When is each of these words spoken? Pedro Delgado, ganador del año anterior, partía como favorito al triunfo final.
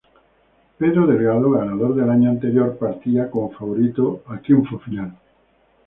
Pedro 0.79 1.05
Delgado, 1.05 1.51
ganador 1.51 1.93
del 1.93 2.09
año 2.09 2.31
anterior, 2.31 2.75
partía 2.79 3.29
como 3.29 3.51
favorito 3.51 4.23
al 4.29 4.41
triunfo 4.41 4.79
final. 4.79 5.13